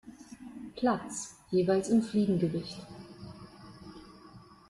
[0.77, 2.83] Platz, jeweils im Fliegengewicht.